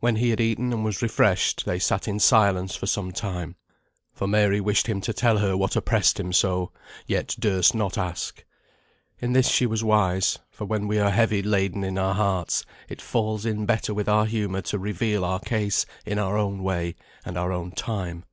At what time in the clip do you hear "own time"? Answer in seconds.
17.52-18.24